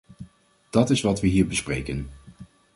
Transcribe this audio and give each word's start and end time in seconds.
Dat 0.69 0.89
is 0.89 1.01
wat 1.01 1.21
we 1.21 1.27
hier 1.27 1.47
bespreken. 1.47 2.09